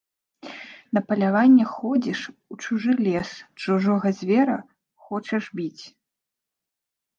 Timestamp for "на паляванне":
0.97-1.65